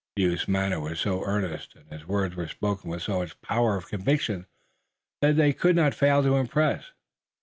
[0.15, 3.75] The youth's manner was so earnest and his words were spoken with so much power
[3.77, 4.47] of conviction
[5.21, 6.85] that they could not fail to impress.